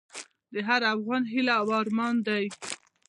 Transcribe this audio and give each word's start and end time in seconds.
د 0.53 0.55
هر 0.67 0.81
افغان 0.93 1.23
هیله 1.33 1.53
او 1.61 1.67
ارمان 1.79 2.15
دی؛ 2.27 2.45